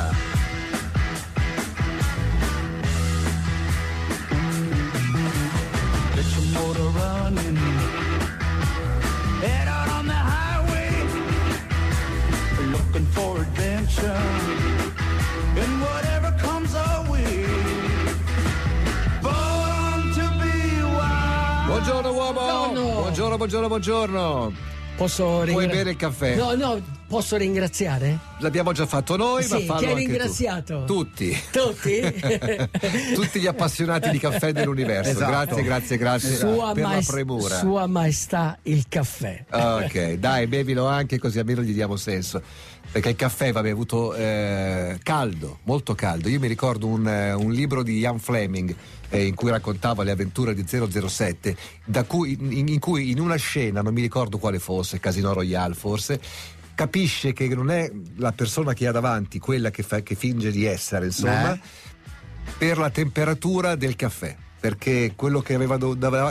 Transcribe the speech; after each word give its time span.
Star. 0.00 1.20
Get 6.14 6.26
your 6.36 6.46
motor 6.54 6.88
running. 6.98 7.56
Head 9.44 9.68
out 9.68 9.88
on 9.98 10.06
the 10.06 10.20
highway. 10.32 10.90
Looking 12.72 13.06
for 13.16 13.40
adventure. 13.40 14.22
And 15.62 15.80
whatever 15.82 16.30
comes 16.38 16.74
our 16.74 17.10
way. 17.10 17.44
Born 19.22 20.00
to 20.18 20.24
be 20.40 20.82
wild. 20.96 21.66
Buongiorno 21.68 22.10
uomo! 22.12 22.40
No, 22.40 22.72
no. 22.72 23.00
Buongiorno, 23.02 23.36
buongiorno, 23.36 23.68
buongiorno. 23.68 24.52
Posso 24.96 25.24
Vuoi 25.24 25.46
ringra- 25.46 25.66
bere 25.68 25.90
il 25.90 25.96
caffè? 25.96 26.36
No, 26.36 26.54
no, 26.54 26.80
posso 27.10 27.36
ringraziare? 27.36 28.18
L'abbiamo 28.38 28.70
già 28.70 28.86
fatto 28.86 29.16
noi, 29.16 29.44
ma 29.48 29.56
Sì, 29.58 29.64
fallo 29.64 29.80
chi 29.80 29.84
hai 29.86 29.90
anche 29.90 30.04
tu. 30.04 30.08
ringraziato? 30.10 30.84
Tutti. 30.84 31.36
Tutti? 31.50 32.00
Tutti 33.14 33.40
gli 33.40 33.46
appassionati 33.48 34.10
di 34.10 34.18
caffè 34.20 34.52
dell'universo. 34.52 35.10
Esatto. 35.10 35.30
Grazie, 35.56 35.62
grazie, 35.64 35.96
grazie 35.96 36.36
Sua, 36.36 36.72
per 36.72 36.84
maes- 36.84 37.06
la 37.08 37.12
premura. 37.12 37.58
Sua 37.58 37.86
Maestà 37.88 38.58
il 38.62 38.84
caffè. 38.88 39.44
Ok, 39.50 40.12
dai, 40.12 40.46
bevilo 40.46 40.86
anche 40.86 41.18
così 41.18 41.40
almeno 41.40 41.62
gli 41.62 41.72
diamo 41.72 41.96
senso. 41.96 42.40
Perché 42.92 43.10
il 43.10 43.16
caffè 43.16 43.52
va 43.52 43.60
bevuto 43.60 44.14
eh, 44.14 44.98
caldo, 45.02 45.58
molto 45.64 45.94
caldo. 45.96 46.28
Io 46.28 46.38
mi 46.38 46.48
ricordo 46.48 46.86
un, 46.86 47.06
eh, 47.06 47.32
un 47.32 47.52
libro 47.52 47.82
di 47.82 47.98
Ian 47.98 48.18
Fleming 48.20 48.74
eh, 49.10 49.26
in 49.26 49.34
cui 49.34 49.50
raccontava 49.50 50.02
le 50.04 50.12
avventure 50.12 50.54
di 50.54 50.64
007, 50.66 51.56
da 51.84 52.02
cui, 52.04 52.36
in, 52.40 52.66
in 52.68 52.78
cui 52.80 53.10
in 53.10 53.20
una 53.20 53.36
scena, 53.36 53.80
non 53.80 53.92
mi 53.94 54.00
ricordo 54.00 54.38
quale 54.38 54.58
fosse, 54.58 54.98
Casino 54.98 55.32
Royale 55.32 55.74
forse, 55.74 56.20
capisce 56.80 57.34
che 57.34 57.46
non 57.48 57.70
è 57.70 57.90
la 58.16 58.32
persona 58.32 58.72
che 58.72 58.86
ha 58.86 58.90
davanti 58.92 59.38
quella 59.38 59.70
che, 59.70 59.82
fa- 59.82 60.00
che 60.00 60.14
finge 60.14 60.50
di 60.50 60.64
essere, 60.64 61.06
insomma, 61.06 61.52
Eh. 61.52 61.60
per 62.56 62.78
la 62.78 62.88
temperatura 62.88 63.74
del 63.74 63.96
caffè. 63.96 64.34
Perché 64.60 65.12
quello 65.16 65.40
che 65.40 65.54
aveva 65.54 65.76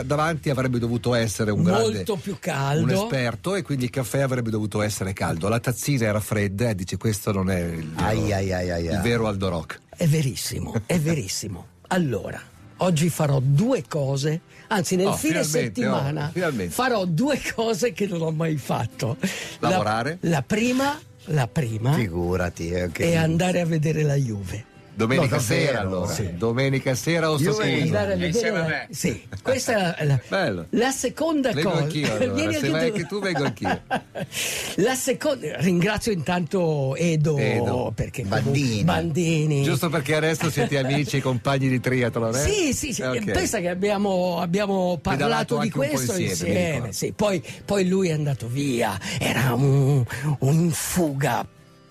davanti 0.04 0.50
avrebbe 0.50 0.78
dovuto 0.78 1.14
essere 1.14 1.50
un 1.50 1.64
grande 1.64 1.94
Molto 1.94 2.16
più 2.16 2.36
caldo. 2.40 2.82
un 2.84 2.90
esperto 2.90 3.56
e 3.56 3.62
quindi 3.62 3.84
il 3.86 3.90
caffè 3.90 4.20
avrebbe 4.20 4.50
dovuto 4.50 4.82
essere 4.82 5.12
caldo. 5.12 5.48
La 5.48 5.58
tazzina 5.58 6.06
era 6.06 6.20
fredda 6.20 6.70
e 6.70 6.74
dice 6.76 6.96
questo 6.96 7.32
non 7.32 7.50
è 7.50 7.58
il 7.60 7.90
ai, 7.96 8.32
ai, 8.32 8.52
ai. 8.52 8.84
il 8.84 9.00
vero 9.02 9.26
Aldo 9.26 9.48
Rock. 9.48 9.80
È 9.96 10.06
verissimo, 10.06 10.74
è 10.86 10.98
verissimo. 11.00 11.66
Allora, 11.88 12.40
oggi 12.80 13.08
farò 13.08 13.40
due 13.42 13.84
cose, 13.88 14.40
anzi 14.68 14.96
nel 14.96 15.06
Oh, 15.08 15.16
fine 15.16 15.42
settimana 15.44 16.32
oh, 16.34 16.68
farò 16.68 17.04
due 17.04 17.40
cose 17.54 17.92
che 17.92 18.06
non 18.06 18.22
ho 18.22 18.30
mai 18.30 18.56
fatto. 18.56 19.16
La- 19.60 19.68
Lavorare? 19.70 20.18
La, 20.22 20.42
prima, 20.42 20.98
la 21.26 21.46
prima 21.46 21.92
Figurati. 21.94 22.70
eh, 22.70 22.90
che- 22.90 23.04
è 23.12 23.16
andare 23.16 23.60
a 23.60 23.66
vedere 23.66 24.02
la 24.02 24.14
Juve. 24.14 24.64
Domenica 25.00 25.36
No, 25.36 25.40
davvero? 25.42 25.66
sera 25.66 25.80
allora. 25.80 26.12
Sì. 26.12 26.36
Domenica 26.36 26.94
sera 26.94 27.30
o 27.30 27.38
stasera? 27.38 27.64
vengo. 27.64 27.82
Andare 27.84 28.04
a 28.04 28.16
vedere 28.16 28.26
Insieme 28.26 28.58
a 28.58 28.62
me. 28.66 28.86
Sì, 28.90 29.22
questa 29.42 29.96
è 29.96 30.04
la, 30.04 30.20
Bello. 30.28 30.66
la 30.70 30.90
seconda 30.90 31.52
Vengo 31.52 31.70
cosa. 31.70 31.82
anch'io 31.82 32.12
allora. 32.12 32.32
Vieni 32.32 32.54
Se 32.54 32.68
vai 32.68 32.88
tu. 32.90 32.94
anche 32.96 33.06
tu, 33.08 33.20
vengo 33.20 33.44
anch'io. 33.44 33.80
La 34.76 34.94
seconda, 34.94 35.56
ringrazio 35.60 36.12
intanto 36.12 36.94
Edo, 36.96 37.36
Edo. 37.38 37.92
perché 37.94 38.22
Bandini. 38.22 38.84
Bandini. 38.84 39.62
Giusto 39.62 39.88
perché 39.88 40.14
adesso 40.16 40.50
siete 40.50 40.78
amici 40.78 41.16
e 41.18 41.20
compagni 41.20 41.68
di 41.68 41.80
triathlon, 41.80 42.34
eh? 42.34 42.38
Sì, 42.38 42.72
sì, 42.72 42.92
sì. 42.92 43.02
Ok. 43.02 43.24
pensa 43.30 43.58
che 43.60 43.68
abbiamo, 43.68 44.38
abbiamo 44.40 44.98
parlato 45.00 45.58
di 45.58 45.70
questo 45.70 46.16
insieme, 46.16 46.72
ricordo. 46.72 46.92
sì. 46.92 47.12
poi, 47.12 47.42
poi 47.64 47.86
lui 47.88 48.08
è 48.08 48.12
andato 48.12 48.46
via, 48.48 48.98
era 49.18 49.54
un, 49.54 50.04
un 50.40 50.52
in 50.52 50.70
fuga. 50.70 51.46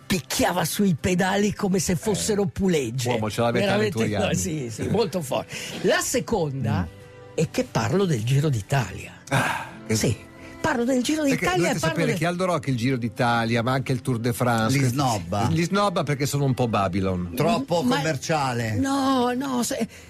Picchiava 0.09 0.65
sui 0.65 0.95
pedali 0.99 1.53
come 1.53 1.77
se 1.77 1.95
fossero 1.95 2.47
pulegge. 2.47 3.09
Eh, 3.09 3.13
uomo, 3.13 3.29
ce 3.29 3.41
l'avete 3.41 3.67
alle 3.67 3.89
Veramente, 3.91 4.15
anni. 4.15 4.35
Sì, 4.35 4.69
sì, 4.71 4.87
molto 4.87 5.21
forte. 5.21 5.53
La 5.81 5.99
seconda 6.01 6.87
è 7.35 7.47
che 7.51 7.63
parlo 7.63 8.05
del 8.05 8.23
Giro 8.23 8.49
d'Italia. 8.49 9.11
Ah, 9.29 9.67
che- 9.85 9.95
Sì, 9.95 10.17
parlo 10.59 10.83
del 10.83 11.03
Giro 11.03 11.21
Perché 11.21 11.35
d'Italia 11.37 11.57
dovete 11.57 11.77
e 11.77 11.79
parlo 11.79 11.87
sapere 11.95 12.05
del... 12.07 12.17
che 12.17 12.25
Aldo 12.25 12.45
Rock 12.45 12.67
il 12.69 12.75
Giro 12.77 12.97
d'Italia, 12.97 13.61
ma 13.61 13.71
anche 13.73 13.91
il 13.91 14.01
Tour 14.01 14.17
de 14.17 14.33
France. 14.33 14.75
Li 14.79 14.83
snobba. 14.87 15.47
Li 15.51 15.63
snobba 15.63 16.01
perché 16.01 16.25
sono 16.25 16.43
un 16.45 16.55
po' 16.55 16.67
Babylon. 16.67 17.33
Troppo 17.35 17.83
Ma- 17.83 17.97
commerciale. 17.97 18.73
No, 18.79 19.31
no, 19.33 19.61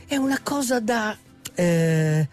è 0.08 0.16
una 0.16 0.40
cosa 0.42 0.80
da. 0.80 1.14
eh, 1.56 2.30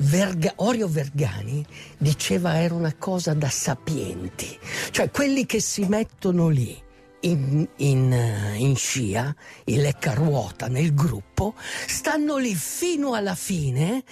Verga- 0.00 0.52
Orio 0.56 0.86
Vergani 0.88 1.64
diceva 1.96 2.60
era 2.60 2.74
una 2.74 2.94
cosa 2.96 3.32
da 3.34 3.48
sapienti, 3.48 4.56
cioè 4.90 5.10
quelli 5.10 5.44
che 5.46 5.58
si 5.60 5.86
mettono 5.86 6.48
lì 6.48 6.80
in, 7.20 7.66
in, 7.76 8.12
eh, 8.12 8.54
in 8.56 8.76
scia, 8.76 9.34
in 9.64 9.82
lecca 9.82 10.14
ruota 10.14 10.68
nel 10.68 10.94
gruppo, 10.94 11.54
stanno 11.86 12.36
lì 12.36 12.54
fino 12.54 13.14
alla 13.14 13.34
fine. 13.34 14.04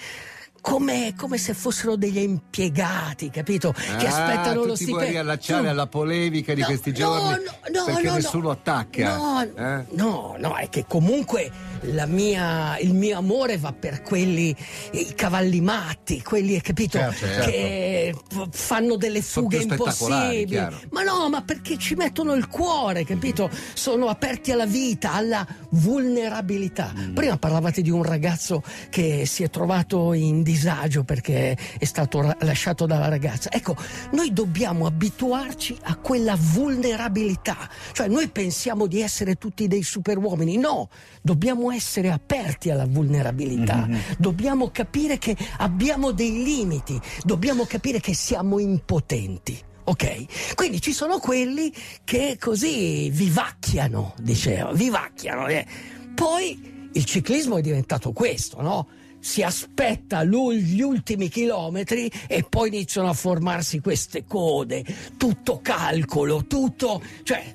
Come, 0.67 1.15
come 1.17 1.39
se 1.39 1.55
fossero 1.55 1.95
degli 1.95 2.19
impiegati, 2.19 3.31
capito? 3.31 3.71
che 3.73 4.07
Ah, 4.09 4.09
aspettano 4.09 4.65
lo 4.65 4.73
ti 4.73 4.83
stipendio. 4.83 4.95
vuoi 4.99 5.11
riallacciare 5.11 5.63
Tu- 5.63 5.69
alla 5.69 5.87
polemica 5.87 6.55
di 6.55 6.61
No, 6.63 6.67
questi 6.67 6.93
giorni 6.93 7.29
no, 7.45 7.79
no, 7.79 7.85
perché 7.85 8.07
no, 8.09 8.15
nessuno 8.15 8.43
no. 8.43 8.51
attacca. 8.51 9.17
No, 9.17 9.43
eh? 9.43 9.85
no, 9.93 10.35
no, 10.41 10.57
è 10.57 10.69
che 10.69 10.85
comunque 10.89 11.51
la 11.93 12.07
mia- 12.07 12.77
il 12.81 12.95
mio 12.95 13.17
amore 13.17 13.59
va 13.59 13.73
per 13.73 14.03
quelli, 14.03 14.55
i 14.91 15.15
cavalli 15.15 15.61
matti, 15.61 16.21
quelli, 16.21 16.61
capito, 16.61 16.99
Certo, 16.99 17.27
certo. 17.27 17.51
che 17.51 18.15
fanno 18.51 18.97
delle 18.97 19.23
fughe 19.23 19.59
impossibili. 19.63 20.47
chiaro. 20.47 20.81
Ma 20.91 21.05
no, 21.05 21.29
ma 21.29 21.43
perché 21.43 21.79
ci 21.79 21.95
mettono 21.95 22.35
il 22.35 22.49
cuore, 22.49 23.05
capito? 23.05 23.49
Sono 23.75 24.09
aperti 24.09 24.51
alla 24.51 24.67
vita, 24.67 25.13
alla 25.13 25.47
vulnerabilità. 25.71 26.93
Mm. 26.97 27.15
Prima 27.15 27.37
parlavate 27.39 27.83
di 27.83 27.91
un 27.91 28.03
ragazzo 28.03 28.65
che 28.91 29.27
si 29.27 29.45
è 29.45 29.49
trovato 29.51 30.13
in 30.13 30.43
disagio 30.57 31.05
perché 31.05 31.57
è 31.79 31.85
stato 31.85 32.35
lasciato 32.41 32.87
dalla 32.87 33.09
ragazza. 33.09 33.51
Ecco, 33.53 33.77
noi 34.13 34.33
dobbiamo 34.33 34.87
abituarci 34.87 35.77
a 35.83 35.97
quella 35.97 36.35
vulnerabilità. 36.35 37.69
Cioè, 37.93 38.09
noi 38.09 38.29
pensiamo 38.29 38.87
di 38.87 39.03
essere 39.03 39.35
tutti 39.35 39.69
dei 39.69 39.83
superuomini. 39.83 40.57
No, 40.57 40.89
dobbiamo 41.21 41.71
essere 41.71 42.11
aperti 42.11 42.71
alla 42.71 42.87
vulnerabilità. 42.87 43.87
Dobbiamo 44.19 44.71
capire 44.71 45.19
che 45.19 45.37
abbiamo 45.59 46.13
dei 46.13 46.43
limiti. 46.43 46.99
Dobbiamo 47.23 47.65
capire 47.67 48.01
che 48.01 48.15
siamo 48.15 48.59
impotenti. 48.59 49.63
Ok? 49.85 50.55
Quindi 50.55 50.81
ci 50.81 50.93
sono 50.93 51.19
quelli 51.19 51.73
che 52.03 52.39
così 52.41 53.09
vivacchiano, 53.11 54.15
diceva, 54.19 54.73
vivacchiano. 54.73 55.47
eh. 55.47 55.65
Poi 56.15 56.89
il 56.93 57.05
ciclismo 57.05 57.59
è 57.59 57.61
diventato 57.61 58.13
questo, 58.13 58.63
no? 58.63 58.89
Si 59.19 59.43
aspetta 59.43 60.25
gli 60.25 60.81
ultimi 60.81 61.29
chilometri 61.29 62.11
e 62.27 62.45
poi 62.49 62.69
iniziano 62.69 63.09
a 63.09 63.13
formarsi 63.13 63.81
queste 63.81 64.25
code, 64.25 64.85
tutto 65.17 65.61
calcolo, 65.63 66.45
tutto. 66.47 67.03
cioè. 67.23 67.55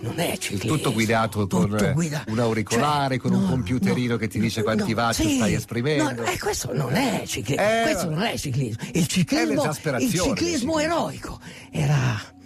non 0.00 0.18
è 0.20 0.36
ciclismo. 0.36 0.76
tutto 0.76 0.92
guidato 0.92 1.46
con 1.46 1.68
tutto 1.68 1.84
eh, 1.84 1.92
guida- 1.92 2.24
un 2.28 2.38
auricolare, 2.38 3.14
cioè, 3.16 3.22
con 3.22 3.32
un 3.32 3.42
no, 3.42 3.48
computerino 3.48 4.12
no, 4.12 4.18
che 4.18 4.28
ti 4.28 4.38
dice 4.38 4.62
quanti 4.62 4.94
no, 4.94 5.12
sì, 5.12 5.36
stai 5.36 5.54
esprimendo. 5.54 6.22
no, 6.22 6.28
eh, 6.28 6.38
questo 6.38 6.72
non 6.72 6.94
è 6.94 7.22
ciclismo. 7.26 7.62
Eh, 7.62 7.82
questo 7.82 8.10
non 8.10 8.22
è 8.22 8.36
ciclismo. 8.36 8.82
Il 8.92 9.06
ciclismo, 9.06 9.64
il 9.98 10.10
ciclismo. 10.10 10.78
eroico 10.78 11.40
era. 11.70 12.36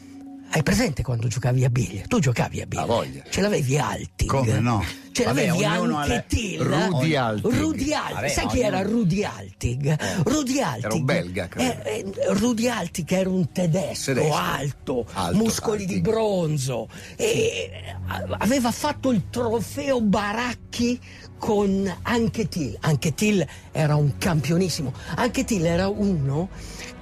Hai 0.55 0.63
presente 0.63 1.03
quando 1.03 1.29
giocavi 1.29 1.65
a 1.65 1.71
biglia? 1.71 2.03
Tu 2.07 2.19
giocavi 2.19 2.61
a 2.61 2.67
biglia. 2.67 2.83
Ha 2.83 2.87
voglia. 2.87 3.23
Ce 3.31 3.41
l'avevi 3.41 3.79
Altig. 3.79 4.29
Come 4.29 4.61
no? 4.61 4.85
Ce 5.13 5.25
l'avevi 5.25 5.65
anche 5.65 6.25
Till. 6.29 6.61
Rudy 6.61 7.15
Altig. 7.17 7.53
Rudy 7.55 7.93
Altig. 7.95 8.15
Vabbè, 8.15 8.29
Sai 8.29 8.47
chi 8.49 8.61
era 8.61 8.79
ognuno- 8.81 8.93
Rudy 8.93 9.23
Altig? 9.25 9.99
Rudy 10.25 10.61
Altig. 10.61 10.85
Era 10.85 10.95
un 10.95 11.05
belga, 11.07 11.49
credo. 11.49 11.83
Eh, 11.85 12.05
eh, 12.05 12.35
Rudy 12.35 12.69
Altig 12.69 13.11
era 13.13 13.31
un 13.31 13.51
tedesco, 13.51 14.13
Tedesco. 14.13 14.35
alto, 14.35 15.07
Alto, 15.15 15.37
muscoli 15.39 15.87
di 15.87 15.95
Altig. 15.95 16.07
bronzo. 16.11 16.89
E 17.17 17.27
eh, 17.27 17.97
aveva 18.39 18.71
fatto 18.73 19.11
il 19.11 19.23
trofeo 19.31 20.03
Baracchi 20.03 21.01
con 21.39 21.93
Anche 22.03 22.49
Till. 22.49 22.77
Anche 22.81 23.15
Till 23.15 23.45
era 23.73 23.97
un 23.97 24.19
campionissimo. 24.19 24.93
Anche 25.17 25.45
Till 25.45 25.65
era 25.65 25.89
uno 25.89 26.49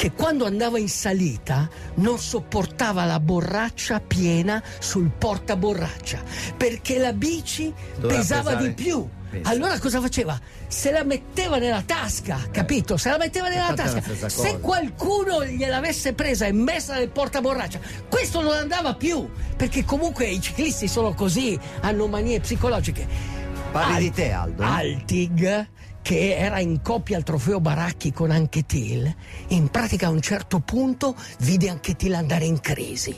che 0.01 0.13
quando 0.13 0.47
andava 0.47 0.79
in 0.79 0.89
salita 0.89 1.69
non 1.97 2.19
sopportava 2.19 3.05
la 3.05 3.21
borraccia 3.21 4.01
piena 4.01 4.63
sul 4.79 5.11
portaborraccia 5.11 6.23
perché 6.57 6.97
la 6.97 7.13
bici 7.13 7.71
Doveva 7.99 8.19
pesava 8.19 8.51
pesare. 8.57 8.69
di 8.75 8.83
più. 8.83 9.07
Pensa. 9.29 9.51
Allora 9.51 9.79
cosa 9.79 10.01
faceva? 10.01 10.41
Se 10.69 10.91
la 10.91 11.05
metteva 11.05 11.59
nella 11.59 11.83
tasca, 11.83 12.39
capito? 12.51 12.97
Se 12.97 13.11
la 13.11 13.19
metteva 13.19 13.51
nella 13.51 13.69
Infatti 13.73 14.01
tasca. 14.01 14.29
Se 14.31 14.59
qualcuno 14.59 15.45
gliel'avesse 15.45 16.15
presa 16.15 16.47
e 16.47 16.53
messa 16.53 16.95
nel 16.95 17.11
portaborraccia, 17.11 17.79
questo 18.09 18.41
non 18.41 18.55
andava 18.55 18.95
più. 18.95 19.29
Perché 19.55 19.85
comunque 19.85 20.29
i 20.29 20.41
ciclisti 20.41 20.89
sono 20.89 21.13
così, 21.13 21.61
hanno 21.81 22.07
manie 22.07 22.41
psicologiche. 22.41 23.07
Parli 23.71 23.93
Al- 23.97 24.01
di 24.01 24.11
te, 24.13 24.33
Aldo? 24.33 24.63
Altig 24.63 25.69
che 26.03 26.37
era 26.37 26.59
in 26.61 26.83
coppia 26.83 27.17
al 27.17 27.23
trofeo 27.23 27.61
Baracchi 27.61 28.13
con 28.13 28.31
Anquetil, 28.31 29.15
in 29.49 29.69
pratica 29.69 30.07
a 30.07 30.11
un 30.11 30.21
certo 30.21 30.61
punto 30.61 31.15
vide 31.41 31.69
Anquetil 31.69 32.15
andare 32.15 32.45
in 32.45 32.61
crisi. 32.61 33.15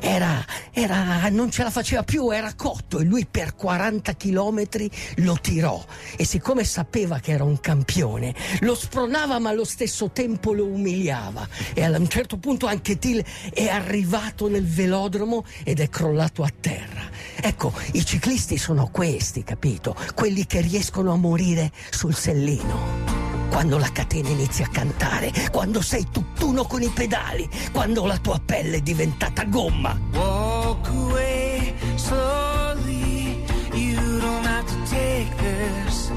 Era, 0.00 0.44
era, 0.74 1.28
non 1.30 1.50
ce 1.50 1.62
la 1.62 1.70
faceva 1.70 2.02
più, 2.02 2.30
era 2.30 2.52
cotto 2.54 2.98
e 2.98 3.04
lui 3.04 3.26
per 3.30 3.54
40 3.54 4.12
chilometri 4.14 4.90
lo 5.18 5.38
tirò 5.40 5.82
e 6.16 6.24
siccome 6.24 6.64
sapeva 6.64 7.20
che 7.20 7.30
era 7.30 7.44
un 7.44 7.60
campione, 7.60 8.34
lo 8.60 8.74
spronava 8.74 9.38
ma 9.38 9.50
allo 9.50 9.64
stesso 9.64 10.10
tempo 10.10 10.52
lo 10.52 10.66
umiliava 10.66 11.46
e 11.72 11.84
a 11.84 11.96
un 11.96 12.08
certo 12.08 12.38
punto 12.38 12.66
Anquetil 12.66 13.24
è 13.52 13.68
arrivato 13.68 14.48
nel 14.48 14.66
velodromo 14.66 15.44
ed 15.62 15.78
è 15.78 15.88
crollato 15.88 16.42
a 16.42 16.52
terra. 16.60 17.02
Ecco, 17.36 17.72
i 17.92 18.04
ciclisti 18.04 18.56
sono 18.56 18.88
questi, 18.88 19.44
capito? 19.44 19.96
Quelli 20.14 20.44
che 20.46 20.60
riescono 20.60 21.12
a 21.12 21.16
morire 21.16 21.70
sul 21.90 22.14
sellino. 22.14 23.13
Quando 23.54 23.78
la 23.78 23.92
catena 23.92 24.30
inizia 24.30 24.64
a 24.66 24.68
cantare, 24.68 25.30
quando 25.52 25.80
sei 25.80 26.08
tutt'uno 26.10 26.64
con 26.64 26.82
i 26.82 26.88
pedali, 26.88 27.48
quando 27.70 28.04
la 28.04 28.18
tua 28.18 28.40
pelle 28.44 28.78
è 28.78 28.80
diventata 28.80 29.44
gomma. 29.44 29.96
Walk 30.12 30.88
away 30.88 31.72
slowly. 31.94 33.44
You 33.72 34.18
don't 34.18 34.44
have 34.44 34.64
to 34.66 34.74
take 34.90 35.30
this. 35.36 36.10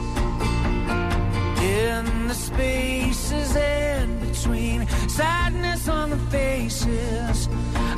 In 1.61 2.25
the 2.27 2.33
spaces 2.33 3.55
in 3.55 4.17
between, 4.19 4.87
sadness 5.07 5.87
on 5.87 6.09
the 6.09 6.17
faces. 6.31 7.47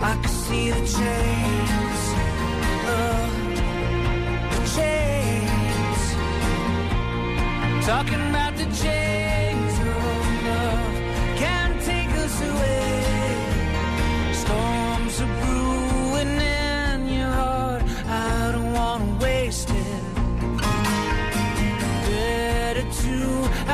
I 0.01 0.17
can 0.19 0.27
see 0.27 0.69
the 0.69 0.85
chains. 0.85 1.79
Talking 7.85 8.28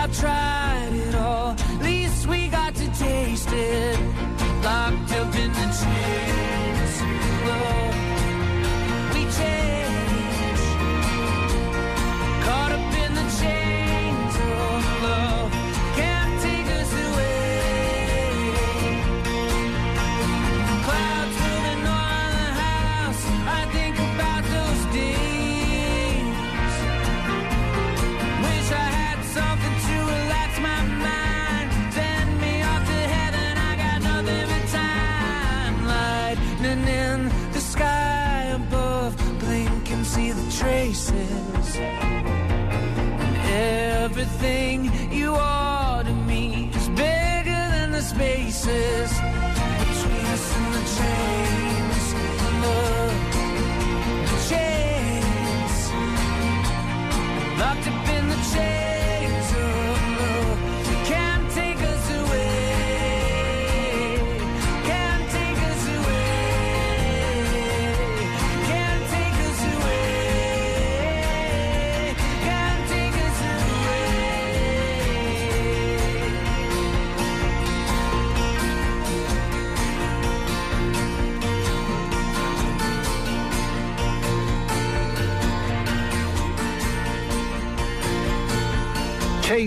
to 0.07 0.11
have 0.11 0.19
tried 0.19 0.74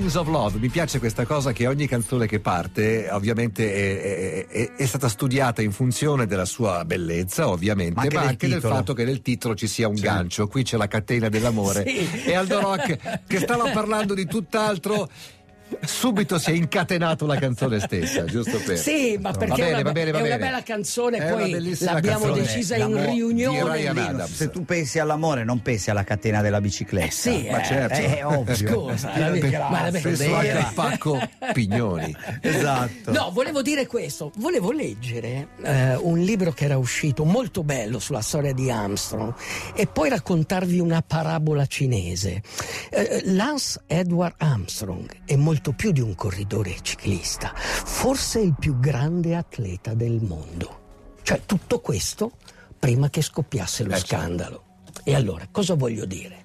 Chains 0.09 0.15
of 0.27 0.29
Love, 0.29 0.59
mi 0.59 0.71
piace 0.71 0.99
questa 0.99 1.27
cosa 1.27 1.53
che 1.53 1.67
ogni 1.67 1.87
canzone 1.87 2.27
che 2.27 2.41
parte 2.41 3.11
ovviamente 3.11 3.75
è, 3.75 4.47
è- 4.47 4.73
è- 4.75 4.87
stata 4.87 5.07
studiata 5.07 5.61
in 5.61 5.71
funzione 5.71 6.27
della 6.27 6.47
sua 6.47 6.83
bellezza, 6.87 7.47
ovviamente, 7.49 7.93
Ma 7.95 8.01
ma 8.01 8.07
anche 8.07 8.17
anche, 8.17 8.37
del 8.39 8.49
del 8.49 8.59
titolo. 8.61 8.75
fatto 8.75 8.95
che 8.95 9.05
nel 9.05 9.21
titolo 9.21 9.55
ci 9.55 9.67
sia 9.67 9.87
un 9.87 9.97
gancio. 9.97 10.47
Qui 10.49 10.63
c'è 10.63 10.79
la 10.79 10.89
catena 10.89 11.29
dell'amore. 11.29 11.85
Sì. 11.87 12.23
E 12.25 12.35
Aldo 12.35 12.59
Rock, 12.61 13.21
che 13.27 13.39
stava 13.39 13.69
parlando 13.71 14.15
di 14.15 14.25
tutt'altro, 14.25 15.11
subito 15.85 16.39
si 16.39 16.51
è 16.51 16.55
incatenato 16.55 17.27
la 17.27 17.37
canzone 17.37 17.79
stessa, 17.81 18.25
giusto 18.25 18.59
per. 18.65 18.79
Sì, 18.79 19.19
ma 19.21 19.33
perché 19.33 19.47
Va 19.49 19.55
bene, 19.57 19.69
è, 19.69 19.73
una, 19.75 19.83
va 19.83 19.93
bene, 19.93 20.11
va 20.11 20.19
è 20.19 20.21
una 20.23 20.31
bene. 20.37 20.45
bella 20.51 20.63
canzone, 20.63 21.17
È 21.19 21.31
una 21.33 21.41
poi 21.43 21.51
bellissima 21.51 21.93
l'abbiamo 21.93 22.25
canzone. 22.25 22.43
decisa 22.43 22.75
in 22.77 22.81
L'amo- 22.93 22.97
di 22.99 23.05
riunione. 23.17 23.63
Ryan 23.77 23.95
lì. 23.95 24.01
Adams. 24.01 24.35
Se 24.35 24.51
tu 24.51 24.65
pensi 24.65 24.99
all'amore, 24.99 25.45
non 25.45 25.61
pensi 25.63 25.91
alla 25.91 26.05
catena 26.05 26.41
della 26.43 26.61
bicicletta. 26.61 27.07
Eh 27.07 27.11
sì, 27.11 27.49
Ma 27.51 27.61
eh, 27.61 27.65
certo. 27.65 27.95
È 27.97 28.25
ovvio. 28.27 28.55
Scusa, 28.55 29.13
la- 29.19 29.69
ma 29.69 29.91
la- 29.91 29.99
Penso 30.01 30.35
anche 30.35 30.51
al 30.53 30.73
pacco 30.75 31.21
Pignoni. 31.53 32.15
Esatto. 32.41 33.13
No, 33.13 33.31
volevo 33.33 33.63
dire 33.63 33.87
questo, 33.87 34.33
volevo 34.37 34.71
leggere 34.73 35.49
eh, 35.63 35.97
un 35.97 36.19
libro 36.21 36.53
che 36.53 36.65
era 36.65 36.77
uscito 36.79 37.25
molto 37.25 37.63
bello 37.63 37.99
sulla 37.99 38.21
storia 38.21 38.53
di 38.53 38.71
Armstrong 38.71 39.35
e 39.75 39.87
poi 39.87 40.09
raccontarvi 40.09 40.79
una 40.81 41.03
parabola 41.07 41.67
cinese. 41.67 42.43
Eh, 42.91 43.23
Lance 43.27 43.81
Edward 43.87 44.35
Armstrong 44.39 45.09
è 45.25 45.37
molto 45.37 45.57
più 45.75 45.93
di 45.93 46.01
un 46.01 46.15
corridore 46.15 46.77
ciclista, 46.83 47.53
forse 47.55 48.41
il 48.41 48.55
più 48.59 48.79
grande 48.79 49.37
atleta 49.37 49.95
del 49.95 50.21
mondo. 50.23 51.17
Cioè 51.23 51.43
tutto 51.45 51.81
questo 51.81 52.33
prima 52.79 53.11
che 53.11 53.23
scoppiasse 53.23 53.85
lo 53.85 53.95
Eh, 53.95 53.99
scandalo. 53.99 54.63
E 55.05 55.15
allora, 55.15 55.47
cosa 55.51 55.75
voglio 55.75 56.05
dire? 56.05 56.43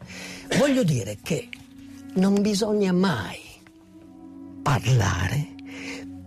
Voglio 0.57 0.83
dire 0.83 1.17
che 1.21 1.49
non 2.15 2.41
bisogna 2.41 2.91
mai 2.91 3.39
parlare 4.61 5.49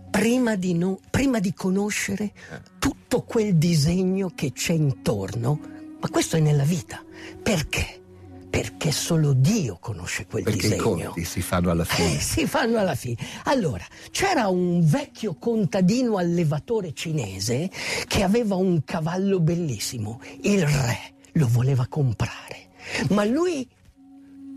prima 0.09 0.55
di, 0.55 0.73
no- 0.73 0.99
prima 1.09 1.39
di 1.39 1.53
conoscere 1.53 2.33
tutto 2.79 3.21
quel 3.23 3.55
disegno 3.55 4.31
che 4.35 4.51
c'è 4.51 4.73
intorno, 4.73 5.59
ma 5.99 6.09
questo 6.09 6.35
è 6.37 6.39
nella 6.39 6.63
vita. 6.63 7.03
Perché? 7.41 7.96
Perché 8.57 8.91
solo 8.91 9.33
Dio 9.33 9.77
conosce 9.79 10.25
quel 10.25 10.41
Perché 10.41 10.65
i 10.65 10.69
disegno. 10.69 10.81
conti 11.11 11.23
si 11.25 11.41
fanno 11.41 11.69
alla 11.69 11.83
Eh, 11.83 11.85
fine. 11.85 12.19
si 12.19 12.47
fanno 12.47 12.79
alla 12.79 12.95
fine. 12.95 13.17
Allora, 13.43 13.85
c'era 14.09 14.47
un 14.47 14.81
vecchio 14.83 15.35
contadino 15.35 16.17
allevatore 16.17 16.91
cinese 16.93 17.69
che 18.07 18.23
aveva 18.23 18.55
un 18.55 18.83
cavallo 18.83 19.39
bellissimo. 19.39 20.19
Il 20.41 20.65
re 20.65 20.97
lo 21.33 21.47
voleva 21.47 21.85
comprare, 21.87 22.69
ma 23.09 23.23
lui 23.25 23.69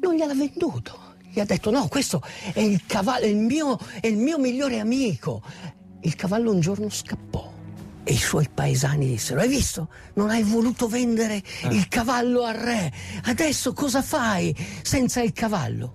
non 0.01 0.15
gliel'ha 0.15 0.35
venduto. 0.35 0.99
Gli 1.31 1.39
ha 1.39 1.45
detto: 1.45 1.71
No, 1.71 1.87
questo 1.89 2.23
è 2.55 2.61
il 2.61 2.87
cavallo, 2.87 3.27
è 3.27 3.29
il 3.29 3.37
mio, 3.37 3.79
è 4.01 4.07
il 4.07 4.17
mio 4.17 4.39
migliore 4.39 4.79
amico. 4.81 5.43
Il 6.01 6.15
cavallo 6.17 6.53
un 6.53 6.61
giorno 6.61 6.89
scappò. 6.89 7.50
E 8.11 8.15
i 8.15 8.19
suoi 8.19 8.49
paesani 8.53 9.07
dissero: 9.07 9.39
Hai 9.39 9.47
visto? 9.47 9.87
Non 10.15 10.31
hai 10.31 10.43
voluto 10.43 10.89
vendere 10.89 11.41
il 11.71 11.87
cavallo 11.87 12.43
al 12.43 12.57
re. 12.57 12.93
Adesso 13.27 13.73
cosa 13.73 14.03
fai 14.03 14.53
senza 14.83 15.23
il 15.23 15.33
cavallo? 15.33 15.95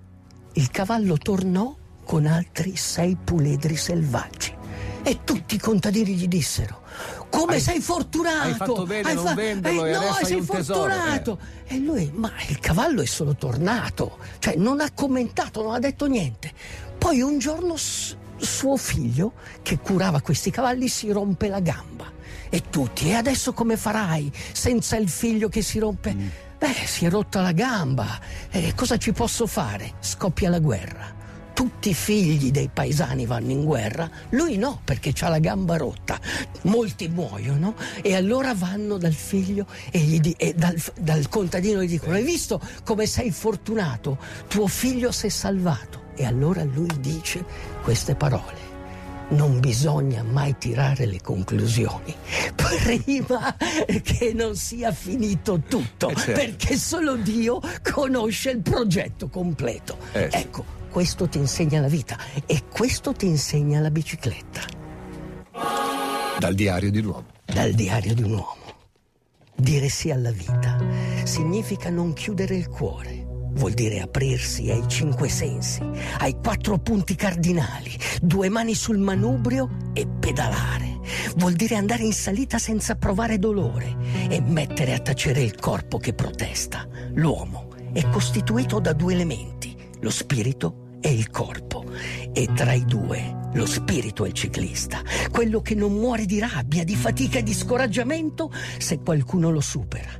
Il 0.54 0.70
cavallo 0.70 1.18
tornò 1.18 1.76
con 2.06 2.24
altri 2.24 2.74
sei 2.74 3.18
puledri 3.22 3.76
selvaggi. 3.76 4.54
E 5.02 5.24
tutti 5.24 5.56
i 5.56 5.58
contadini 5.58 6.14
gli 6.14 6.26
dissero: 6.26 6.84
Come 7.28 7.56
Hai- 7.56 7.60
sei 7.60 7.80
fortunato! 7.80 8.46
hai 8.48 8.54
fatto 8.54 8.86
bene 8.86 9.10
a 9.10 9.12
non 9.12 9.26
fa- 9.26 9.34
venderlo 9.34 9.84
e 9.84 9.92
no, 9.92 9.98
hai 9.98 10.24
sei 10.24 10.38
un 10.38 10.46
tesoro." 10.46 10.90
fortunato! 10.90 11.38
E 11.66 11.76
lui, 11.76 12.10
ma 12.14 12.32
il 12.48 12.58
cavallo 12.60 13.02
è 13.02 13.06
solo 13.06 13.36
tornato, 13.36 14.16
cioè 14.38 14.54
non 14.56 14.80
ha 14.80 14.90
commentato, 14.90 15.62
non 15.62 15.74
ha 15.74 15.78
detto 15.78 16.06
niente. 16.06 16.50
Poi 16.96 17.20
un 17.20 17.38
giorno 17.38 17.76
suo 18.38 18.76
figlio, 18.76 19.32
che 19.62 19.78
curava 19.78 20.20
questi 20.20 20.50
cavalli, 20.50 20.88
si 20.88 21.10
rompe 21.10 21.48
la 21.48 21.60
gamba. 21.60 22.12
E 22.48 22.62
tutti, 22.70 23.08
e 23.08 23.14
adesso 23.14 23.52
come 23.52 23.76
farai 23.76 24.30
senza 24.52 24.96
il 24.96 25.08
figlio 25.08 25.48
che 25.48 25.62
si 25.62 25.78
rompe? 25.78 26.14
Beh, 26.58 26.86
si 26.86 27.04
è 27.04 27.10
rotta 27.10 27.40
la 27.40 27.52
gamba, 27.52 28.18
e 28.50 28.72
cosa 28.74 28.96
ci 28.96 29.12
posso 29.12 29.46
fare? 29.46 29.94
Scoppia 30.00 30.48
la 30.48 30.58
guerra. 30.58 31.14
tutti 31.56 31.88
i 31.88 31.94
figli 31.94 32.50
dei 32.50 32.68
paesani 32.70 33.24
vanno 33.24 33.50
in 33.50 33.64
guerra, 33.64 34.10
lui 34.30 34.58
no, 34.58 34.80
perché 34.84 35.14
ha 35.20 35.28
la 35.30 35.38
gamba 35.38 35.78
rotta. 35.78 36.20
Molti 36.64 37.08
muoiono 37.08 37.74
e 38.02 38.14
allora 38.14 38.54
vanno 38.54 38.98
dal 38.98 39.14
figlio 39.14 39.66
e, 39.90 40.20
di- 40.20 40.34
e 40.36 40.52
dal, 40.52 40.76
dal 41.00 41.30
contadino 41.30 41.82
gli 41.82 41.88
dicono: 41.88 42.14
Hai 42.14 42.24
visto 42.24 42.60
come 42.84 43.06
sei 43.06 43.30
fortunato? 43.30 44.18
Tuo 44.48 44.66
figlio 44.66 45.10
si 45.12 45.26
è 45.26 45.30
salvato. 45.30 46.04
E 46.16 46.24
allora 46.24 46.64
lui 46.64 46.88
dice 47.00 47.44
queste 47.82 48.14
parole. 48.14 48.64
Non 49.28 49.58
bisogna 49.58 50.22
mai 50.22 50.56
tirare 50.56 51.04
le 51.04 51.20
conclusioni 51.20 52.14
prima 52.54 53.56
che 54.02 54.32
non 54.32 54.54
sia 54.54 54.92
finito 54.92 55.60
tutto, 55.68 56.10
Eh, 56.10 56.14
certo. 56.14 56.32
perché 56.32 56.76
solo 56.76 57.16
Dio 57.16 57.60
conosce 57.92 58.50
il 58.50 58.60
progetto 58.60 59.28
completo. 59.28 59.98
Eh. 60.12 60.28
Ecco, 60.30 60.64
questo 60.90 61.28
ti 61.28 61.38
insegna 61.38 61.80
la 61.80 61.88
vita 61.88 62.16
e 62.46 62.62
questo 62.72 63.12
ti 63.14 63.26
insegna 63.26 63.80
la 63.80 63.90
bicicletta, 63.90 64.60
Dal 66.38 66.54
diario 66.54 66.90
di 66.92 66.98
un 67.00 67.06
uomo. 67.06 67.24
dal 67.46 67.72
diario 67.72 68.14
di 68.14 68.22
un 68.22 68.30
uomo. 68.32 68.54
Dire 69.56 69.88
sì 69.88 70.10
alla 70.12 70.30
vita 70.30 70.78
significa 71.24 71.90
non 71.90 72.12
chiudere 72.12 72.54
il 72.54 72.68
cuore. 72.68 73.25
Vuol 73.56 73.72
dire 73.72 74.00
aprirsi 74.00 74.70
ai 74.70 74.86
cinque 74.86 75.28
sensi, 75.28 75.80
ai 76.18 76.36
quattro 76.42 76.78
punti 76.78 77.14
cardinali, 77.14 77.90
due 78.20 78.48
mani 78.48 78.74
sul 78.74 78.98
manubrio 78.98 79.90
e 79.94 80.06
pedalare. 80.06 81.00
Vuol 81.36 81.54
dire 81.54 81.76
andare 81.76 82.04
in 82.04 82.12
salita 82.12 82.58
senza 82.58 82.96
provare 82.96 83.38
dolore 83.38 83.96
e 84.28 84.40
mettere 84.40 84.94
a 84.94 84.98
tacere 84.98 85.42
il 85.42 85.54
corpo 85.56 85.98
che 85.98 86.12
protesta. 86.12 86.86
L'uomo 87.14 87.74
è 87.92 88.06
costituito 88.10 88.78
da 88.78 88.92
due 88.92 89.14
elementi, 89.14 89.74
lo 90.00 90.10
spirito 90.10 90.98
e 91.00 91.12
il 91.12 91.30
corpo. 91.30 91.84
E 92.32 92.48
tra 92.54 92.74
i 92.74 92.84
due 92.84 93.44
lo 93.54 93.64
spirito 93.64 94.24
è 94.26 94.28
il 94.28 94.34
ciclista, 94.34 95.00
quello 95.30 95.62
che 95.62 95.74
non 95.74 95.92
muore 95.92 96.26
di 96.26 96.38
rabbia, 96.38 96.84
di 96.84 96.94
fatica 96.94 97.38
e 97.38 97.42
di 97.42 97.54
scoraggiamento 97.54 98.52
se 98.76 98.98
qualcuno 98.98 99.50
lo 99.50 99.62
supera, 99.62 100.10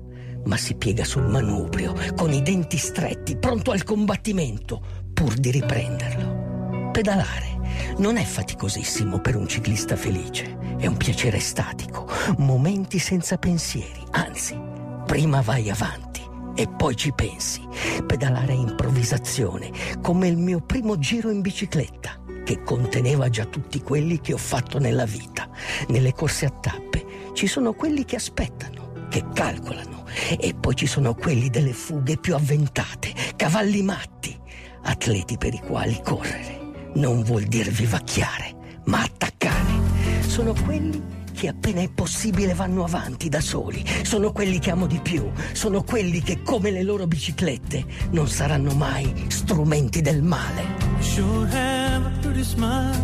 ma 0.47 0.57
si 0.57 0.75
piega 0.75 1.05
sul 1.05 1.27
manubrio 1.27 1.95
con 2.17 2.33
i 2.33 2.43
denti 2.43 2.77
stretti, 2.77 3.37
pronto 3.37 3.71
al 3.71 3.85
combattimento, 3.85 4.83
pur 5.13 5.35
di 5.35 5.51
riprenderlo. 5.51 6.91
Pedalare 6.91 7.95
non 7.99 8.17
è 8.17 8.25
faticosissimo 8.25 9.21
per 9.21 9.37
un 9.37 9.47
ciclista 9.47 9.97
felice, 9.97 10.57
è 10.79 10.87
un 10.87 10.97
piacere 10.97 11.41
statico, 11.41 12.09
momenti 12.39 12.99
senza 12.99 13.37
pensieri, 13.37 14.03
anzi, 14.13 14.59
prima 15.07 15.41
vai 15.41 15.71
avanti 15.71 16.23
e 16.55 16.69
poi 16.69 16.97
ci 16.97 17.13
pensi. 17.13 17.61
Pedalare 18.07 18.53
è 18.53 18.57
improvvisazione, 18.57 19.71
come 20.01 20.27
il 20.29 20.39
mio 20.39 20.61
primo 20.61 20.99
giro 20.99 21.31
in 21.31 21.43
bicicletta, 21.43 22.19
che 22.45 22.63
conteneva 22.63 23.29
già 23.29 23.45
tutti 23.45 23.83
quelli 23.83 24.21
che 24.21 24.33
ho 24.33 24.39
fatto 24.39 24.79
nella 24.79 25.05
vita. 25.05 25.49
Nelle 25.89 26.13
corse 26.13 26.47
a 26.47 26.51
tappe 26.51 27.05
ci 27.35 27.47
sono 27.47 27.75
quelli 27.75 28.05
che 28.05 28.17
aspettano, 28.17 29.07
che 29.11 29.23
calcolano, 29.35 29.96
e 30.39 30.55
poi 30.55 30.75
ci 30.75 30.87
sono 30.87 31.15
quelli 31.15 31.51
delle 31.51 31.73
fughe 31.73 32.17
più 32.17 32.35
avventate, 32.35 33.13
cavalli 33.37 33.83
matti, 33.83 34.37
atleti 34.83 35.37
per 35.37 35.55
i 35.55 35.61
quali 35.61 36.01
correre 36.03 36.57
non 36.97 37.23
vuol 37.23 37.45
dire 37.45 37.71
vivacchiare, 37.71 38.81
ma 38.85 39.03
attaccare. 39.03 40.25
Sono 40.27 40.55
quelli 40.65 41.15
che 41.33 41.49
appena 41.49 41.83
è 41.83 41.91
possibile 41.91 42.55
vanno 42.55 42.85
avanti 42.85 43.29
da 43.29 43.41
soli, 43.41 43.85
sono 44.03 44.33
quelli 44.33 44.59
che 44.59 44.71
amo 44.71 44.87
di 44.87 44.99
più, 45.01 45.31
sono 45.53 45.83
quelli 45.83 46.23
che 46.23 46.43
come 46.43 46.71
le 46.71 46.83
loro 46.83 47.07
biciclette 47.07 47.85
non 48.13 48.29
saranno 48.29 48.75
mai 48.75 49.27
strumenti 49.29 50.01
del 50.01 50.23
male. 50.23 50.65
Sure 51.01 51.49
have 51.51 52.07
a 52.07 52.19
pretty 52.21 52.43
smile. 52.43 52.97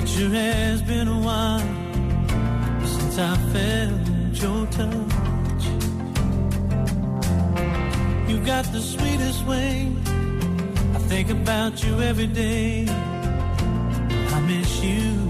It 0.00 0.06
sure 0.06 0.36
has 0.36 0.82
been 0.82 1.08
a 1.08 1.18
while 1.18 2.86
since 2.86 3.18
I 3.18 3.36
felt 3.52 4.40
your 4.40 4.66
touch. 4.68 5.27
You 8.28 8.38
got 8.44 8.64
the 8.72 8.80
sweetest 8.80 9.46
way. 9.46 9.90
I 10.94 10.98
think 11.08 11.30
about 11.30 11.82
you 11.82 12.02
every 12.02 12.26
day. 12.26 12.86
I 12.88 14.40
miss 14.40 14.82
you 14.84 15.27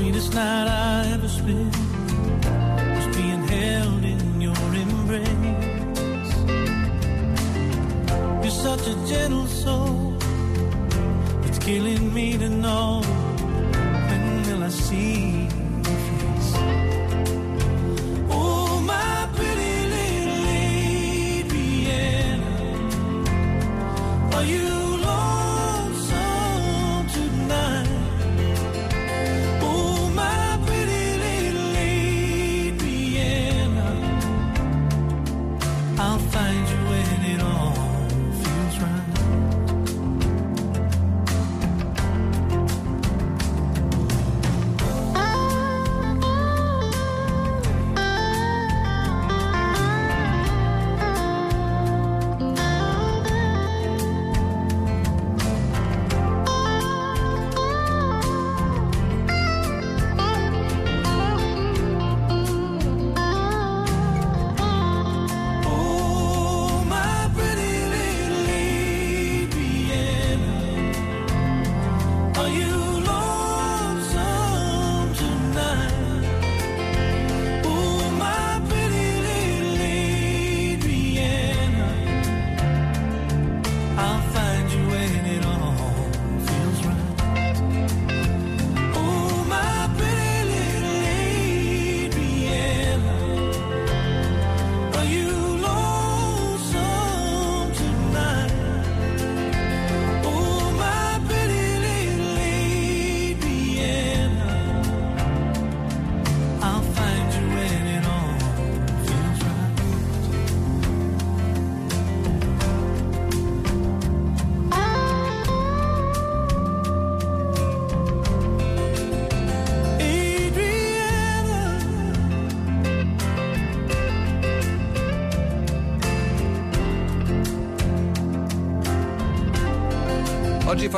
sweetest 0.00 0.32
night 0.32 0.66
I 0.66 1.12
ever 1.12 1.28
spent 1.28 1.76
was 2.96 3.16
being 3.16 3.44
held 3.48 4.02
in 4.02 4.40
your 4.40 4.64
embrace. 4.84 6.32
You're 8.42 8.58
such 8.66 8.84
a 8.88 8.94
gentle 9.06 9.46
soul. 9.46 10.16
It's 11.44 11.58
killing 11.58 12.14
me 12.14 12.38
to 12.38 12.48
know 12.48 13.02
when 14.08 14.42
will 14.46 14.62
I 14.64 14.70
see 14.70 15.49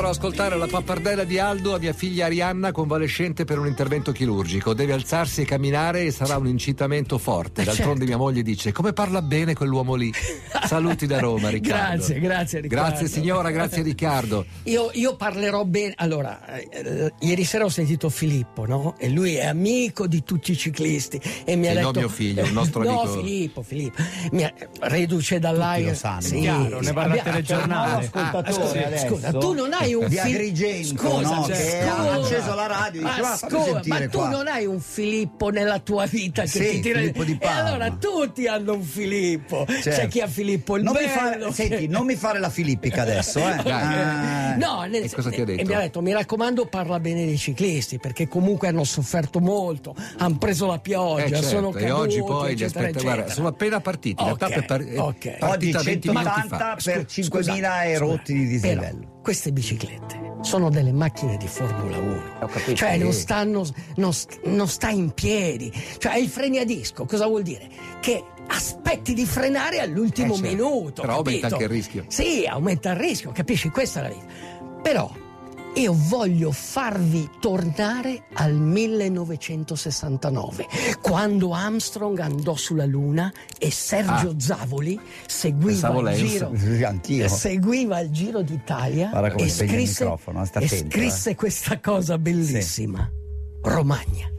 farò 0.02 0.14
ascoltare 0.14 0.56
la 0.56 0.66
pappardella 0.66 1.22
di 1.22 1.38
Aldo 1.38 1.76
a 1.76 1.78
mia 1.78 1.92
figlia 1.92 2.24
Arianna, 2.26 2.72
convalescente 2.72 3.44
per 3.44 3.60
un 3.60 3.68
intervento 3.68 4.10
chirurgico. 4.10 4.74
Deve 4.74 4.94
alzarsi 4.94 5.42
e 5.42 5.44
camminare 5.44 6.02
e 6.06 6.10
sarà 6.10 6.36
un 6.38 6.48
incitamento 6.48 7.18
forte. 7.18 7.62
D'altronde 7.62 8.00
Certo. 8.00 8.04
mia 8.06 8.16
moglie 8.16 8.42
dice: 8.42 8.72
Come 8.72 8.92
parla 8.92 9.22
bene 9.22 9.54
quell'uomo 9.54 9.94
lì? 9.94 10.12
Saluti 10.66 11.06
da 11.06 11.20
Roma, 11.20 11.50
Riccardo. 11.50 11.94
Grazie, 11.98 12.18
grazie, 12.18 12.60
Riccardo. 12.62 12.88
Grazie 12.88 13.06
signora, 13.06 13.50
grazie 13.52 13.82
Riccardo. 13.84 14.44
Io, 14.64 14.90
io 14.94 15.14
parlerò 15.14 15.64
bene. 15.64 15.92
Allora, 15.98 16.44
eh, 16.46 17.12
ieri 17.20 17.44
sera 17.44 17.64
ho 17.64 17.68
sentito 17.68 18.08
Filippo, 18.08 18.66
no? 18.66 18.96
E 18.98 19.08
lui 19.08 19.36
è 19.36 19.46
amico 19.46 20.08
di 20.08 20.24
tutti 20.24 20.50
i 20.50 20.56
ciclisti. 20.56 21.20
E 21.44 21.54
mi 21.54 21.68
ha 21.68 21.70
Sì, 21.70 21.76
detto. 21.76 21.90
no, 21.92 21.98
mio 22.00 22.08
figlio, 22.08 22.44
il 22.44 22.52
nostro 22.52 22.82
no, 22.82 23.02
amico. 23.02 23.20
Filippo, 23.20 23.62
Filippo. 23.62 24.02
Mi 24.32 24.42
ha, 24.42 24.52
reduce 24.80 25.38
dall'aria. 25.38 25.90
lo 25.90 25.94
sanno. 25.94 26.20
Sì, 26.22 26.40
Chiaro, 26.40 26.80
ne 26.80 26.92
parla 26.92 27.12
al 27.12 27.18
abbiamo- 27.20 27.30
telegiornale. 27.30 28.04
ascoltatore 28.06 28.48
Ah, 28.48 28.52
scusa, 28.52 28.86
adesso 28.86 29.06
scusa, 29.06 29.30
tu 29.32 29.52
non 29.52 29.72
hai 29.72 29.90
un 29.94 30.08
di 30.08 30.16
Fil- 30.16 30.34
Agrigento 30.34 30.96
Scusa, 31.08 31.34
no? 31.34 31.44
cioè, 31.46 31.56
che 31.56 31.80
ha 31.80 31.94
scusa. 31.96 32.12
acceso 32.36 32.54
la 32.54 32.66
radio 32.66 33.00
e 33.00 33.04
dice 33.04 33.20
Ma 33.20 33.28
"Va, 33.28 33.36
fammi 33.36 33.52
scusa, 33.64 33.80
ma 33.86 34.00
tu 34.08 34.18
qua". 34.18 34.28
non 34.28 34.46
hai 34.48 34.66
un 34.66 34.80
Filippo 34.80 35.48
nella 35.50 35.78
tua 35.78 36.06
vita 36.06 36.42
che 36.42 36.48
Sì, 36.48 36.70
ti 36.70 36.80
tira 36.80 36.98
Filippo 37.00 37.24
di 37.24 37.32
E 37.32 37.36
Parma. 37.38 37.68
allora 37.70 37.90
tutti 37.92 38.46
hanno 38.46 38.74
un 38.74 38.82
Filippo. 38.82 39.64
C'è 39.66 39.80
Certo. 39.80 40.08
chi 40.08 40.20
ha 40.20 40.26
Filippo 40.26 40.76
il 40.76 40.82
non 40.82 40.92
mi 40.94 41.04
bello. 41.06 41.10
fare, 41.50 41.52
senti, 41.52 41.86
non 41.88 42.04
mi 42.06 42.14
fare 42.16 42.38
la 42.38 42.50
filippica 42.50 43.02
adesso, 43.02 43.38
eh. 43.38 43.60
Ah. 43.72 44.54
No, 44.56 44.82
nel- 44.84 45.04
E 45.04 45.10
cosa 45.10 45.30
ti 45.30 45.40
ha 45.40 45.44
detto? 45.44 45.60
E 45.60 45.64
mi 45.64 45.74
ha 45.74 45.80
detto, 45.80 46.00
mi 46.02 46.12
raccomando, 46.12 46.66
parla 46.66 47.00
bene 47.00 47.24
dei 47.24 47.38
ciclisti, 47.38 47.98
perché 47.98 48.28
comunque 48.28 48.68
hanno 48.68 48.84
sofferto 48.84 49.40
molto, 49.40 49.94
hanno 50.18 50.36
preso 50.38 50.66
la 50.66 50.78
pioggia, 50.78 51.24
Eh, 51.24 51.28
certo, 51.30 51.46
sono 51.48 51.68
e 51.70 51.80
caduti, 51.84 51.90
oggi 51.90 52.18
poi 52.22 52.52
eccetera, 52.52 52.86
aspetta, 52.88 53.02
guarda, 53.02 53.32
sono 53.32 53.48
appena 53.48 53.80
partiti. 53.80 54.22
La 54.24 54.30
Ok, 54.32 54.38
tappa 54.38 54.54
è 54.54 54.64
par- 54.64 54.84
è 54.84 54.98
ok. 54.98 55.14
Oggi 55.24 55.36
partita 55.38 55.82
20 55.82 56.08
minuti 56.08 56.24
180 56.26 56.56
fa. 56.56 56.76
per 56.82 57.04
5.000 57.06 57.84
e 57.84 57.98
rotti 57.98 58.32
di 58.34 58.46
dislivello. 58.46 59.11
Queste 59.22 59.52
biciclette 59.52 60.20
sono 60.42 60.70
delle 60.70 60.92
macchine 60.92 61.36
di 61.36 61.46
Formula 61.46 61.96
1. 61.98 62.22
Ho 62.40 62.46
capito. 62.46 62.74
Cioè 62.74 62.96
non 62.98 63.12
stanno 63.12 63.64
non, 63.96 64.10
non 64.44 64.68
sta 64.68 64.88
in 64.90 65.12
piedi. 65.12 65.72
Cioè 65.98 66.12
hai 66.12 66.24
i 66.24 66.28
freni 66.28 66.58
a 66.58 66.64
disco, 66.64 67.04
cosa 67.06 67.26
vuol 67.26 67.42
dire? 67.42 67.68
Che 68.00 68.24
aspetti 68.48 69.14
di 69.14 69.24
frenare 69.24 69.78
all'ultimo 69.78 70.34
Eh, 70.34 70.36
certo. 70.38 70.48
minuto. 70.56 71.00
Però 71.02 71.14
aumenta 71.18 71.48
capito? 71.48 71.54
anche 71.54 71.64
il 71.64 71.70
rischio. 71.70 72.04
Sì, 72.08 72.44
aumenta 72.46 72.90
il 72.90 72.96
rischio, 72.96 73.30
capisci? 73.30 73.68
Questa 73.70 74.00
è 74.00 74.02
la 74.02 74.08
vita. 74.08 74.24
Però 74.82 75.10
io 75.74 75.94
voglio 75.96 76.52
farvi 76.52 77.30
tornare 77.40 78.24
al 78.34 78.52
1969, 78.54 80.66
quando 81.00 81.54
Armstrong 81.54 82.18
andò 82.18 82.54
sulla 82.56 82.84
Luna 82.84 83.32
e 83.58 83.70
Sergio 83.70 84.34
Zavoli 84.38 85.00
seguiva 85.26 85.88
il 86.10 86.16
giro 86.16 86.50
Sì, 87.28 87.36
seguiva 87.36 88.00
il 88.00 88.10
Giro 88.10 88.42
d'Italia 88.42 89.10
e 89.34 89.48
scrisse, 89.48 90.04
e 90.04 90.08
attento, 90.10 90.90
scrisse 90.90 91.34
questa 91.34 91.80
cosa 91.80 92.18
bellissima. 92.18 93.10
Romagna, 93.62 94.30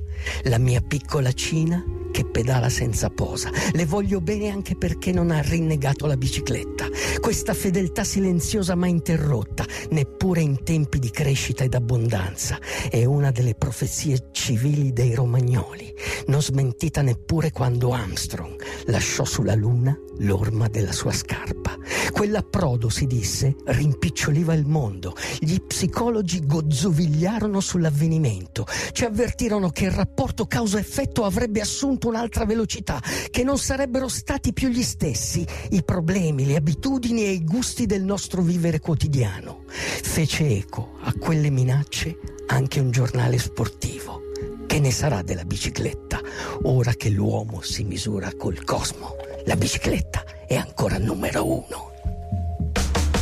la 0.44 0.58
mia 0.58 0.82
piccola 0.82 1.32
Cina 1.32 1.84
che 2.14 2.26
pedala 2.26 2.70
senza 2.70 3.10
posa. 3.10 3.50
Le 3.72 3.86
voglio 3.86 4.22
bene 4.22 4.50
anche 4.50 4.76
perché 4.76 5.12
non 5.12 5.32
ha 5.32 5.42
rinnegato 5.42 6.06
la 6.06 6.16
bicicletta. 6.16 6.88
Questa 7.20 7.54
fedeltà 7.56 8.04
silenziosa 8.04 8.76
ma 8.76 8.86
interrotta, 8.88 9.66
neppure 9.90 10.42
in 10.42 10.64
tempi 10.64 11.00
di 11.00 11.10
crescita 11.10 11.64
ed 11.64 11.74
abbondanza, 11.74 12.60
è 12.90 13.04
una 13.04 13.32
delle 13.32 13.56
profezie 13.56 14.30
civili 14.32 14.94
dei 14.94 15.16
romagnoli, 15.16 15.92
non 16.28 16.42
smentita 16.42 17.02
neppure 17.02 17.52
quando 17.52 17.92
Armstrong 17.94 18.62
lasciò 18.86 19.26
sulla 19.26 19.56
luna 19.56 19.98
l'orma 20.20 20.68
della 20.68 20.92
sua 20.92 21.12
scarpa. 21.12 21.76
Quell'approdo, 22.12 22.90
si 22.90 23.08
disse, 23.08 23.56
rimpiccioliva 23.66 24.54
il 24.54 24.68
mondo. 24.68 25.16
Gli 25.40 25.60
psicologi 25.60 26.46
gozzovigliarono 26.46 27.60
sull'avvenimento. 27.60 28.68
Ci 28.92 29.04
avvertirono 29.04 29.70
che 29.70 29.86
il 29.86 29.92
rapporto 29.92 30.13
causa-effetto 30.54 31.26
avrebbe 31.26 31.62
assunto 31.62 32.08
un'altra 32.08 32.46
velocità, 32.46 33.02
che 33.32 33.44
non 33.44 33.58
sarebbero 33.58 34.08
stati 34.08 34.54
più 34.54 34.70
gli 34.70 34.84
stessi 34.84 35.46
i 35.72 35.84
problemi, 35.84 36.46
le 36.46 36.56
abitudini 36.56 37.24
e 37.24 37.32
i 37.32 37.44
gusti 37.44 37.88
del 37.88 38.04
nostro 38.04 38.42
vivere 38.42 38.80
quotidiano. 38.80 39.64
Fece 39.68 40.48
eco 40.48 41.00
a 41.02 41.14
quelle 41.20 41.50
minacce 41.50 42.18
anche 42.48 42.80
un 42.80 42.92
giornale 42.92 43.40
sportivo. 43.40 44.22
Che 44.68 44.80
ne 44.80 44.92
sarà 44.92 45.22
della 45.22 45.44
bicicletta 45.44 46.20
ora 46.64 46.94
che 46.94 47.10
l'uomo 47.10 47.62
si 47.62 47.84
misura 47.84 48.32
col 48.38 48.64
cosmo? 48.64 49.16
La 49.46 49.56
bicicletta 49.56 50.24
è 50.48 50.56
ancora 50.56 50.98
numero 50.98 51.46
uno. 51.46 51.92